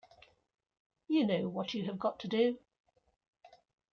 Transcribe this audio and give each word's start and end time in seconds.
You 1.07 1.27
know 1.27 1.47
what 1.47 1.75
you 1.75 1.85
have 1.85 1.99
got 1.99 2.19
to 2.21 2.27
do. 2.27 2.57